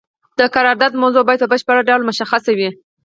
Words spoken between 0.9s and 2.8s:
موضوع باید په بشپړ ډول مشخصه وي.